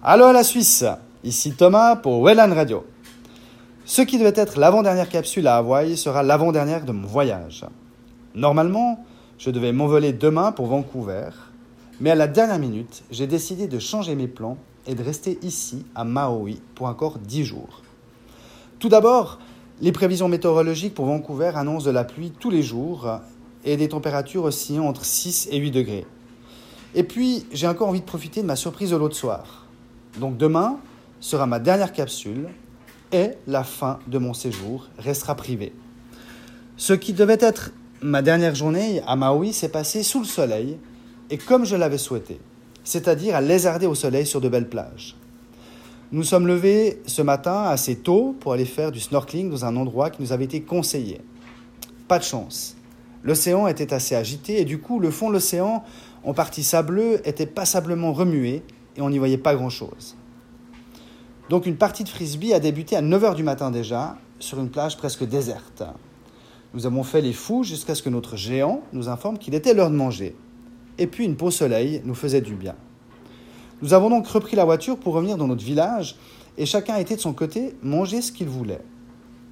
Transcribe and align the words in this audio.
Allô 0.00 0.26
à 0.26 0.32
la 0.32 0.44
Suisse, 0.44 0.84
ici 1.24 1.54
Thomas 1.54 1.96
pour 1.96 2.22
Welland 2.22 2.54
Radio. 2.54 2.86
Ce 3.84 4.00
qui 4.00 4.16
devait 4.16 4.32
être 4.36 4.56
l'avant-dernière 4.56 5.08
capsule 5.08 5.48
à 5.48 5.56
Hawaï 5.56 5.96
sera 5.96 6.22
l'avant-dernière 6.22 6.84
de 6.84 6.92
mon 6.92 7.08
voyage. 7.08 7.64
Normalement, 8.32 9.04
je 9.38 9.50
devais 9.50 9.72
m'envoler 9.72 10.12
demain 10.12 10.52
pour 10.52 10.66
Vancouver, 10.66 11.30
mais 12.00 12.12
à 12.12 12.14
la 12.14 12.28
dernière 12.28 12.60
minute, 12.60 13.02
j'ai 13.10 13.26
décidé 13.26 13.66
de 13.66 13.80
changer 13.80 14.14
mes 14.14 14.28
plans 14.28 14.56
et 14.86 14.94
de 14.94 15.02
rester 15.02 15.36
ici, 15.42 15.84
à 15.96 16.04
Maui, 16.04 16.62
pour 16.76 16.86
encore 16.86 17.18
10 17.18 17.44
jours. 17.44 17.82
Tout 18.78 18.88
d'abord, 18.88 19.40
les 19.80 19.90
prévisions 19.90 20.28
météorologiques 20.28 20.94
pour 20.94 21.06
Vancouver 21.06 21.50
annoncent 21.56 21.86
de 21.86 21.90
la 21.90 22.04
pluie 22.04 22.30
tous 22.38 22.50
les 22.50 22.62
jours 22.62 23.18
et 23.64 23.76
des 23.76 23.88
températures 23.88 24.44
oscillant 24.44 24.86
entre 24.86 25.04
6 25.04 25.48
et 25.50 25.58
8 25.58 25.72
degrés. 25.72 26.06
Et 26.94 27.02
puis, 27.02 27.46
j'ai 27.50 27.66
encore 27.66 27.88
envie 27.88 28.00
de 28.00 28.06
profiter 28.06 28.42
de 28.42 28.46
ma 28.46 28.54
surprise 28.54 28.92
de 28.92 28.96
l'autre 28.96 29.16
soir. 29.16 29.64
Donc 30.16 30.36
demain 30.36 30.78
sera 31.20 31.46
ma 31.46 31.58
dernière 31.58 31.92
capsule 31.92 32.48
et 33.12 33.30
la 33.46 33.64
fin 33.64 33.98
de 34.06 34.18
mon 34.18 34.34
séjour 34.34 34.88
restera 34.98 35.34
privée. 35.34 35.72
Ce 36.76 36.92
qui 36.92 37.12
devait 37.12 37.38
être 37.40 37.72
ma 38.02 38.22
dernière 38.22 38.54
journée 38.54 39.02
à 39.06 39.16
Maui 39.16 39.52
s'est 39.52 39.70
passé 39.70 40.02
sous 40.02 40.20
le 40.20 40.24
soleil 40.24 40.78
et 41.30 41.38
comme 41.38 41.64
je 41.64 41.76
l'avais 41.76 41.98
souhaité, 41.98 42.38
c'est-à-dire 42.84 43.34
à 43.34 43.40
lézarder 43.40 43.86
au 43.86 43.94
soleil 43.94 44.26
sur 44.26 44.40
de 44.40 44.48
belles 44.48 44.68
plages. 44.68 45.16
Nous 46.10 46.22
sommes 46.22 46.46
levés 46.46 47.02
ce 47.06 47.20
matin 47.20 47.64
assez 47.64 47.96
tôt 47.96 48.34
pour 48.40 48.52
aller 48.52 48.64
faire 48.64 48.92
du 48.92 49.00
snorkeling 49.00 49.50
dans 49.50 49.64
un 49.64 49.76
endroit 49.76 50.10
qui 50.10 50.22
nous 50.22 50.32
avait 50.32 50.46
été 50.46 50.62
conseillé. 50.62 51.20
Pas 52.06 52.18
de 52.18 52.24
chance. 52.24 52.76
L'océan 53.22 53.66
était 53.66 53.92
assez 53.92 54.14
agité 54.14 54.60
et 54.60 54.64
du 54.64 54.78
coup 54.78 55.00
le 55.00 55.10
fond 55.10 55.28
de 55.28 55.34
l'océan, 55.34 55.84
en 56.24 56.32
partie 56.32 56.62
sableux, 56.62 57.20
était 57.28 57.46
passablement 57.46 58.12
remué 58.12 58.62
et 58.98 59.00
on 59.00 59.08
n'y 59.08 59.18
voyait 59.18 59.38
pas 59.38 59.54
grand-chose. 59.54 60.16
Donc 61.48 61.64
une 61.64 61.76
partie 61.76 62.04
de 62.04 62.08
frisbee 62.08 62.52
a 62.52 62.60
débuté 62.60 62.96
à 62.96 63.00
9h 63.00 63.34
du 63.34 63.44
matin 63.44 63.70
déjà, 63.70 64.18
sur 64.40 64.58
une 64.58 64.68
plage 64.68 64.96
presque 64.96 65.24
déserte. 65.24 65.82
Nous 66.74 66.84
avons 66.84 67.02
fait 67.02 67.22
les 67.22 67.32
fous 67.32 67.64
jusqu'à 67.64 67.94
ce 67.94 68.02
que 68.02 68.10
notre 68.10 68.36
géant 68.36 68.82
nous 68.92 69.08
informe 69.08 69.38
qu'il 69.38 69.54
était 69.54 69.72
l'heure 69.72 69.90
de 69.90 69.96
manger. 69.96 70.36
Et 70.98 71.06
puis 71.06 71.24
une 71.24 71.36
peau 71.36 71.50
soleil 71.50 72.02
nous 72.04 72.14
faisait 72.14 72.42
du 72.42 72.54
bien. 72.54 72.74
Nous 73.80 73.94
avons 73.94 74.10
donc 74.10 74.26
repris 74.26 74.56
la 74.56 74.64
voiture 74.64 74.98
pour 74.98 75.14
revenir 75.14 75.36
dans 75.38 75.46
notre 75.46 75.64
village 75.64 76.16
et 76.58 76.66
chacun 76.66 76.96
était 76.96 77.16
de 77.16 77.20
son 77.20 77.32
côté 77.32 77.76
manger 77.82 78.20
ce 78.20 78.32
qu'il 78.32 78.48
voulait. 78.48 78.82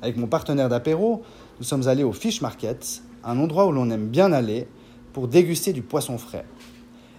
Avec 0.03 0.17
mon 0.17 0.27
partenaire 0.27 0.69
d'apéro, 0.69 1.23
nous 1.59 1.65
sommes 1.65 1.87
allés 1.89 2.03
au 2.03 2.13
Fish 2.13 2.43
Market, 2.43 3.03
un 3.25 3.39
endroit 3.39 3.67
où 3.67 3.73
l'on 3.73 3.89
aime 3.91 4.09
bien 4.09 4.33
aller 4.33 4.67
pour 5.13 5.29
déguster 5.29 5.73
du 5.73 5.83
poisson 5.83 6.19
frais. 6.19 6.45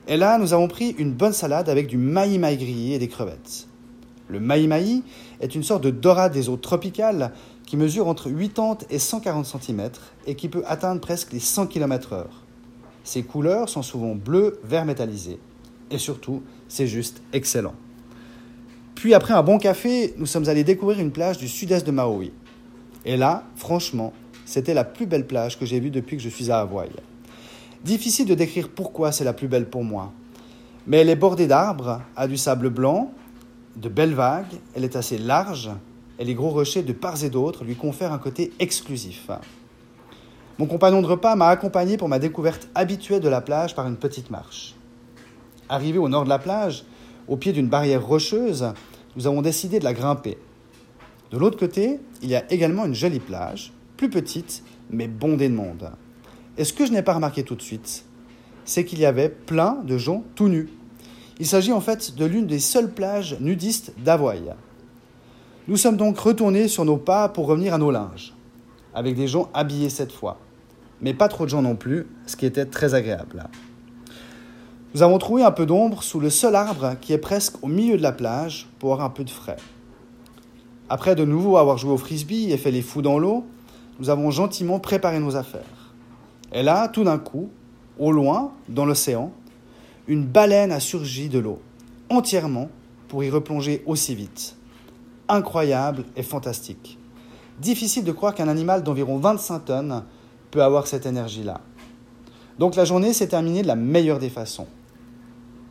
Et 0.09 0.15
là, 0.15 0.37
nous 0.37 0.53
avons 0.53 0.69
pris 0.69 0.91
une 0.97 1.11
bonne 1.11 1.33
salade 1.33 1.67
avec 1.67 1.87
du 1.87 1.97
maï-maï 1.97 2.57
grillé 2.57 2.95
et 2.95 2.99
des 2.99 3.09
crevettes. 3.09 3.67
Le 4.29 4.39
maï-maï 4.39 5.03
est 5.41 5.53
une 5.53 5.63
sorte 5.63 5.83
de 5.83 5.89
dorade 5.89 6.31
des 6.31 6.47
eaux 6.47 6.55
tropicales 6.55 7.33
qui 7.65 7.75
mesure 7.75 8.07
entre 8.07 8.29
80 8.29 8.87
et 8.89 8.99
140 8.99 9.45
cm 9.45 9.89
et 10.25 10.35
qui 10.35 10.47
peut 10.47 10.63
atteindre 10.65 11.01
presque 11.01 11.33
les 11.33 11.41
100 11.41 11.67
km/h. 11.67 12.23
Ses 13.03 13.23
couleurs 13.23 13.67
sont 13.67 13.81
souvent 13.81 14.15
bleu, 14.15 14.59
vert 14.63 14.85
métallisé. 14.85 15.39
Et 15.91 15.97
surtout, 15.97 16.41
c'est 16.69 16.87
juste 16.87 17.21
excellent. 17.33 17.75
Puis 18.95 19.13
après 19.13 19.33
un 19.33 19.43
bon 19.43 19.57
café, 19.57 20.13
nous 20.17 20.25
sommes 20.25 20.47
allés 20.47 20.63
découvrir 20.63 20.99
une 20.99 21.11
plage 21.11 21.37
du 21.37 21.47
sud-est 21.49 21.85
de 21.85 21.91
Maui. 21.91 22.31
Et 23.05 23.17
là, 23.17 23.43
franchement, 23.55 24.13
c'était 24.45 24.73
la 24.73 24.83
plus 24.85 25.05
belle 25.05 25.27
plage 25.27 25.59
que 25.59 25.65
j'ai 25.65 25.79
vue 25.79 25.91
depuis 25.91 26.17
que 26.17 26.23
je 26.23 26.29
suis 26.29 26.49
à 26.49 26.59
Hawaï. 26.59 26.89
Difficile 27.87 28.25
de 28.25 28.35
décrire 28.35 28.67
pourquoi 28.67 29.13
c'est 29.13 29.23
la 29.23 29.31
plus 29.31 29.47
belle 29.47 29.69
pour 29.69 29.85
moi. 29.85 30.11
Mais 30.87 30.97
elle 30.97 31.09
est 31.09 31.15
bordée 31.15 31.47
d'arbres, 31.47 32.01
a 32.17 32.27
du 32.27 32.35
sable 32.35 32.69
blanc, 32.69 33.13
de 33.77 33.87
belles 33.87 34.13
vagues, 34.13 34.59
elle 34.75 34.83
est 34.83 34.97
assez 34.97 35.17
large, 35.17 35.71
et 36.19 36.25
les 36.25 36.33
gros 36.33 36.49
rochers 36.49 36.83
de 36.83 36.91
part 36.91 37.23
et 37.23 37.29
d'autre 37.29 37.63
lui 37.63 37.77
confèrent 37.77 38.11
un 38.11 38.17
côté 38.17 38.51
exclusif. 38.59 39.29
Mon 40.57 40.65
compagnon 40.65 41.01
de 41.01 41.07
repas 41.07 41.37
m'a 41.37 41.47
accompagné 41.47 41.95
pour 41.95 42.09
ma 42.09 42.19
découverte 42.19 42.67
habituelle 42.75 43.21
de 43.21 43.29
la 43.29 43.39
plage 43.39 43.73
par 43.73 43.87
une 43.87 43.95
petite 43.95 44.31
marche. 44.31 44.75
Arrivé 45.69 45.97
au 45.97 46.09
nord 46.09 46.25
de 46.25 46.29
la 46.29 46.39
plage, 46.39 46.83
au 47.29 47.37
pied 47.37 47.53
d'une 47.53 47.69
barrière 47.69 48.05
rocheuse, 48.05 48.73
nous 49.15 49.27
avons 49.27 49.41
décidé 49.41 49.79
de 49.79 49.85
la 49.85 49.93
grimper. 49.93 50.37
De 51.31 51.37
l'autre 51.37 51.57
côté, 51.57 52.01
il 52.21 52.27
y 52.27 52.35
a 52.35 52.51
également 52.51 52.83
une 52.83 52.95
jolie 52.95 53.21
plage, 53.21 53.71
plus 53.95 54.09
petite, 54.09 54.61
mais 54.89 55.07
bondée 55.07 55.47
de 55.47 55.55
monde. 55.55 55.89
Et 56.57 56.63
ce 56.63 56.73
que 56.73 56.85
je 56.85 56.91
n'ai 56.91 57.03
pas 57.03 57.13
remarqué 57.13 57.43
tout 57.43 57.55
de 57.55 57.61
suite, 57.61 58.05
c'est 58.65 58.83
qu'il 58.83 58.99
y 58.99 59.05
avait 59.05 59.29
plein 59.29 59.77
de 59.83 59.97
gens 59.97 60.23
tout 60.35 60.49
nus. 60.49 60.69
Il 61.39 61.45
s'agit 61.45 61.71
en 61.71 61.81
fait 61.81 62.15
de 62.15 62.25
l'une 62.25 62.47
des 62.47 62.59
seules 62.59 62.91
plages 62.91 63.37
nudistes 63.39 63.93
d'Hawaï. 64.03 64.53
Nous 65.67 65.77
sommes 65.77 65.97
donc 65.97 66.17
retournés 66.17 66.67
sur 66.67 66.83
nos 66.83 66.97
pas 66.97 67.29
pour 67.29 67.45
revenir 67.45 67.73
à 67.73 67.77
nos 67.77 67.91
linges, 67.91 68.33
avec 68.95 69.15
des 69.15 69.27
gens 69.27 69.49
habillés 69.53 69.89
cette 69.89 70.11
fois, 70.11 70.39
mais 70.99 71.13
pas 71.13 71.27
trop 71.27 71.45
de 71.45 71.49
gens 71.49 71.61
non 71.61 71.75
plus, 71.75 72.07
ce 72.25 72.35
qui 72.35 72.45
était 72.45 72.65
très 72.65 72.95
agréable. 72.95 73.47
Nous 74.95 75.03
avons 75.03 75.19
trouvé 75.19 75.43
un 75.43 75.51
peu 75.51 75.67
d'ombre 75.67 76.01
sous 76.01 76.19
le 76.19 76.31
seul 76.31 76.55
arbre 76.55 76.95
qui 77.01 77.13
est 77.13 77.19
presque 77.19 77.63
au 77.63 77.67
milieu 77.67 77.97
de 77.97 78.01
la 78.01 78.13
plage 78.13 78.67
pour 78.79 78.93
avoir 78.93 79.05
un 79.05 79.11
peu 79.11 79.23
de 79.23 79.29
frais. 79.29 79.57
Après 80.89 81.13
de 81.13 81.25
nouveau 81.25 81.57
avoir 81.57 81.77
joué 81.77 81.91
au 81.91 81.97
frisbee 81.97 82.51
et 82.51 82.57
fait 82.57 82.71
les 82.71 82.81
fous 82.81 83.03
dans 83.03 83.19
l'eau, 83.19 83.45
nous 83.99 84.09
avons 84.09 84.31
gentiment 84.31 84.79
préparé 84.79 85.19
nos 85.19 85.35
affaires. 85.35 85.76
Et 86.53 86.63
là, 86.63 86.87
tout 86.87 87.03
d'un 87.03 87.17
coup, 87.17 87.49
au 87.99 88.11
loin, 88.11 88.51
dans 88.69 88.85
l'océan, 88.85 89.31
une 90.07 90.25
baleine 90.25 90.71
a 90.71 90.79
surgi 90.79 91.29
de 91.29 91.39
l'eau, 91.39 91.59
entièrement, 92.09 92.69
pour 93.07 93.23
y 93.23 93.29
replonger 93.29 93.83
aussi 93.85 94.15
vite. 94.15 94.55
Incroyable 95.27 96.05
et 96.15 96.23
fantastique. 96.23 96.97
Difficile 97.59 98.03
de 98.03 98.11
croire 98.11 98.33
qu'un 98.33 98.47
animal 98.47 98.83
d'environ 98.83 99.17
25 99.17 99.65
tonnes 99.65 100.03
peut 100.51 100.63
avoir 100.63 100.87
cette 100.87 101.05
énergie-là. 101.05 101.59
Donc 102.59 102.75
la 102.75 102.85
journée 102.85 103.13
s'est 103.13 103.27
terminée 103.27 103.61
de 103.61 103.67
la 103.67 103.75
meilleure 103.75 104.19
des 104.19 104.29
façons. 104.29 104.67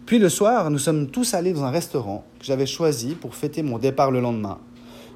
Puis 0.05 0.19
le 0.19 0.29
soir, 0.29 0.71
nous 0.71 0.79
sommes 0.79 1.09
tous 1.09 1.35
allés 1.35 1.53
dans 1.53 1.65
un 1.65 1.71
restaurant 1.71 2.25
que 2.39 2.45
j'avais 2.45 2.67
choisi 2.67 3.15
pour 3.15 3.35
fêter 3.35 3.63
mon 3.63 3.79
départ 3.79 4.11
le 4.11 4.21
lendemain. 4.21 4.59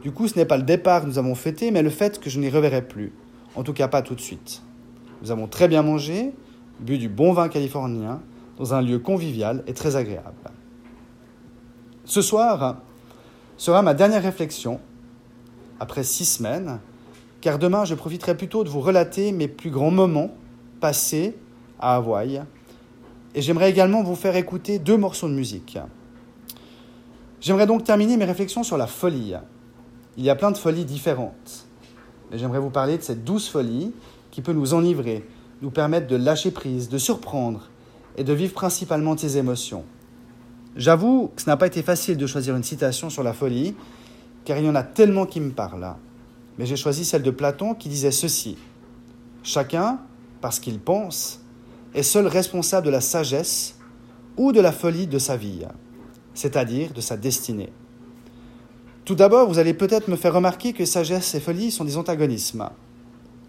Du 0.03 0.11
coup, 0.11 0.27
ce 0.27 0.37
n'est 0.37 0.47
pas 0.47 0.57
le 0.57 0.63
départ 0.63 1.03
que 1.03 1.07
nous 1.07 1.19
avons 1.19 1.35
fêté, 1.35 1.71
mais 1.71 1.83
le 1.83 1.91
fait 1.91 2.19
que 2.19 2.31
je 2.31 2.41
n'y 2.41 2.49
reverrai 2.49 2.83
plus. 2.83 3.13
En 3.55 3.63
tout 3.63 3.73
cas, 3.73 3.87
pas 3.87 4.03
tout 4.03 4.15
de 4.15 4.21
suite. 4.21 4.63
Nous 5.23 5.31
avons 5.31 5.47
très 5.47 5.69
bien 5.69 5.83
mangé, 5.83 6.33
bu 6.81 6.99
du 6.99 7.09
bon 7.09 7.33
vin 7.33 7.49
californien, 7.49 8.21
dans 8.59 8.75
un 8.75 8.83
lieu 8.83 8.99
convivial 8.99 9.63
et 9.67 9.75
très 9.75 9.97
agréable. 9.97 10.51
Ce 12.05 12.23
soir 12.23 12.79
sera 13.57 13.83
ma 13.83 13.95
dernière 13.95 14.23
réflexion, 14.23 14.81
après 15.79 16.03
six 16.03 16.25
semaines, 16.25 16.81
car 17.41 17.59
demain 17.59 17.85
je 17.85 17.95
profiterai 17.95 18.37
plutôt 18.37 18.65
de 18.65 18.69
vous 18.69 18.81
relater 18.81 19.33
mes 19.33 19.49
plus 19.49 19.71
grands 19.71 19.91
moments 19.91 20.31
passés 20.81 21.37
à 21.79 21.97
Hawaï, 21.97 22.43
et 23.35 23.43
j'aimerais 23.43 23.71
également 23.71 24.03
vous 24.03 24.17
faire 24.17 24.37
écouter 24.37 24.79
deux 24.79 24.97
morceaux 24.97 25.29
de 25.29 25.35
musique. 25.35 25.79
J'aimerais 27.41 27.67
donc 27.67 27.85
terminer 27.85 28.17
mes 28.17 28.25
réflexions 28.25 28.63
sur 28.63 28.77
la 28.77 28.87
folie. 28.87 29.35
Il 30.17 30.25
y 30.25 30.31
a 30.31 30.35
plein 30.35 30.51
de 30.51 30.59
folies 30.59 30.85
différentes, 30.85 31.67
mais 32.31 32.39
j'aimerais 32.39 32.59
vous 32.59 32.71
parler 32.71 32.99
de 32.99 33.03
cette 33.03 33.25
douce 33.25 33.49
folie 33.49 33.93
qui 34.31 34.43
peut 34.43 34.53
nous 34.53 34.75
enivrer, 34.75 35.27
nous 35.63 35.71
permettre 35.71 36.07
de 36.07 36.17
lâcher 36.17 36.51
prise, 36.51 36.89
de 36.89 36.99
surprendre 36.99 37.69
et 38.17 38.25
de 38.25 38.33
vivre 38.33 38.55
principalement 38.55 39.17
ses 39.17 39.39
émotions. 39.39 39.85
J'avoue 40.77 41.33
que 41.35 41.43
ce 41.43 41.51
n'a 41.51 41.57
pas 41.57 41.67
été 41.67 41.83
facile 41.83 42.17
de 42.17 42.27
choisir 42.27 42.57
une 42.57 42.63
citation 42.63 43.11
sur 43.11 43.23
la 43.23 43.33
folie, 43.33 43.75
car 44.45 44.59
il 44.59 44.65
y 44.65 44.69
en 44.69 44.75
a 44.75 44.83
tellement 44.83 45.27
qui 45.27 45.41
me 45.41 45.51
parlent. 45.51 45.95
Mais 46.59 46.67
j'ai 46.67 46.77
choisi 46.77 47.05
celle 47.05 47.23
de 47.23 47.31
Platon 47.31 47.75
qui 47.75 47.89
disait 47.89 48.11
ceci. 48.11 48.57
Chacun, 49.43 49.99
parce 50.41 50.61
qu'il 50.61 50.79
pense, 50.79 51.41
est 51.95 52.03
seul 52.03 52.27
responsable 52.27 52.87
de 52.87 52.91
la 52.91 53.01
sagesse 53.01 53.77
ou 54.37 54.53
de 54.53 54.61
la 54.61 54.73
folie 54.73 55.07
de 55.07 55.19
sa 55.19 55.37
vie, 55.37 55.65
c'est-à-dire 56.35 56.93
de 56.93 57.01
sa 57.01 57.17
destinée. 57.17 57.73
Tout 59.05 59.15
d'abord, 59.15 59.49
vous 59.49 59.59
allez 59.59 59.75
peut-être 59.75 60.09
me 60.09 60.17
faire 60.17 60.35
remarquer 60.35 60.73
que 60.73 60.85
sagesse 60.85 61.35
et 61.35 61.41
folie 61.41 61.71
sont 61.71 61.85
des 61.85 61.97
antagonismes. 61.97 62.69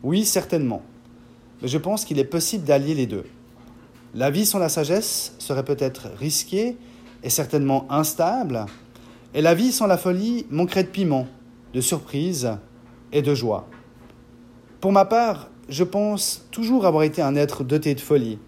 Oui, 0.04 0.26
certainement. 0.26 0.82
Mais 1.62 1.68
je 1.68 1.78
pense 1.78 2.06
qu'il 2.06 2.18
est 2.18 2.26
possible 2.26 2.64
d'allier 2.64 2.96
les 2.96 3.06
deux. 3.06 3.26
La 4.16 4.32
vie 4.32 4.46
sans 4.46 4.60
la 4.60 4.70
sagesse 4.70 5.36
serait 5.38 5.64
peut-être 5.64 6.10
risquée 6.18 6.76
et 7.24 7.30
certainement 7.30 7.86
instable, 7.92 8.66
et 9.34 9.42
la 9.42 9.54
vie 9.54 9.72
sans 9.72 9.88
la 9.88 9.98
folie 9.98 10.46
manquerait 10.50 10.84
de 10.84 10.90
piment, 10.90 11.28
de 11.74 11.82
surprise 11.82 12.58
et 13.12 13.22
de 13.22 13.36
joie. 13.36 13.68
Pour 14.82 14.92
ma 14.92 15.06
part, 15.06 15.50
je 15.70 15.84
pense 15.84 16.48
toujours 16.52 16.86
avoir 16.86 17.04
été 17.04 17.22
un 17.22 17.36
être 17.36 17.64
doté 17.64 17.96
de 17.96 18.02
folie, 18.02 18.40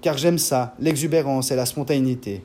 car 0.00 0.18
j'aime 0.18 0.38
ça, 0.38 0.74
l'exubérance 0.80 1.50
et 1.52 1.56
la 1.56 1.64
spontanéité. 1.64 2.44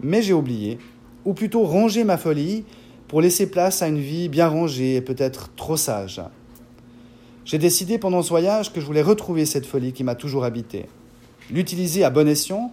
Mais 0.00 0.22
j'ai 0.22 0.34
oublié, 0.34 0.78
ou 1.24 1.32
plutôt 1.32 1.64
rangé 1.64 2.04
ma 2.04 2.18
folie 2.18 2.64
pour 3.08 3.22
laisser 3.22 3.50
place 3.50 3.80
à 3.82 3.88
une 3.88 3.98
vie 3.98 4.28
bien 4.28 4.48
rangée 4.48 4.96
et 4.96 5.00
peut-être 5.00 5.54
trop 5.56 5.76
sage. 5.76 6.20
J'ai 7.44 7.58
décidé 7.58 7.98
pendant 7.98 8.22
ce 8.22 8.30
voyage 8.30 8.72
que 8.72 8.80
je 8.80 8.86
voulais 8.86 9.02
retrouver 9.02 9.44
cette 9.44 9.66
folie 9.66 9.92
qui 9.92 10.02
m'a 10.02 10.14
toujours 10.14 10.44
habité, 10.44 10.86
l'utiliser 11.50 12.02
à 12.02 12.08
bon 12.08 12.26
escient 12.26 12.72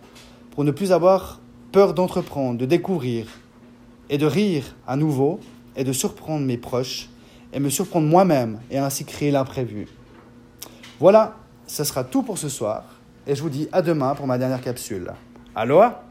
pour 0.52 0.64
ne 0.64 0.72
plus 0.72 0.94
avoir 0.94 1.42
peur 1.74 1.94
d'entreprendre, 1.94 2.58
de 2.58 2.66
découvrir 2.66 3.28
et 4.10 4.18
de 4.18 4.26
rire 4.26 4.76
à 4.88 4.96
nouveau 4.96 5.40
et 5.76 5.84
de 5.84 5.92
surprendre 5.92 6.46
mes 6.46 6.58
proches 6.58 7.10
et 7.52 7.60
me 7.60 7.70
surprendre 7.70 8.08
moi-même 8.08 8.62
et 8.70 8.78
ainsi 8.78 9.04
créer 9.04 9.32
l'imprévu. 9.32 9.88
Voilà, 11.02 11.36
ce 11.68 11.84
sera 11.84 12.06
tout 12.06 12.24
pour 12.24 12.38
ce 12.38 12.48
soir 12.48 12.86
et 13.28 13.36
je 13.36 13.42
vous 13.42 13.50
dis 13.50 13.68
à 13.74 13.82
demain 13.82 14.16
pour 14.16 14.26
ma 14.26 14.38
dernière 14.38 14.62
capsule. 14.62 15.12
Aloha 15.54 16.04